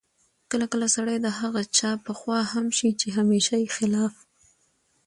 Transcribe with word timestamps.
کله 0.51 0.65
کله 0.73 0.87
سړی 0.95 1.17
د 1.21 1.27
هغه 1.39 1.61
چا 1.77 1.91
په 2.05 2.11
خوا 2.19 2.39
هم 2.53 2.65
شي 2.77 2.89
چې 2.99 3.07
همېشه 3.17 3.55
یې 3.63 3.69
خلاف 3.75 4.13